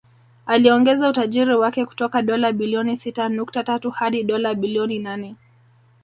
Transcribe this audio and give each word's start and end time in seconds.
Aliongeza 0.45 1.09
utajiri 1.09 1.55
wake 1.55 1.85
kutoka 1.85 2.21
dola 2.21 2.51
bilioni 2.53 2.97
sita 2.97 3.29
nukta 3.29 3.63
tatu 3.63 3.91
hadi 3.91 4.23
dola 4.23 4.53
bilioni 4.53 4.99
nane 4.99 5.35